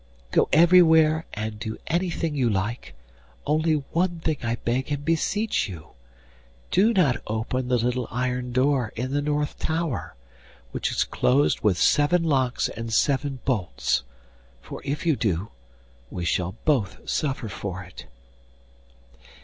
[0.31, 2.95] Go everywhere and do anything you like;
[3.45, 5.89] only one thing I beg and beseech you,
[6.71, 10.15] do not open the little iron door in the north tower,
[10.71, 14.01] which is closed with seven locks and seven bolts;
[14.59, 15.51] for if you do,
[16.09, 18.05] we shall both suffer for it.